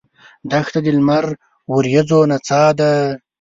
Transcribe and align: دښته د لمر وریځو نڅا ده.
دښته 0.51 0.79
د 0.85 0.87
لمر 0.97 1.25
وریځو 1.73 2.19
نڅا 2.31 2.63
ده. 2.79 2.91